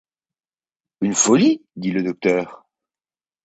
Une 1.01 1.13
folie? 1.13 1.63
dit 1.75 1.91
le 1.91 2.01
docteur. 2.01 2.65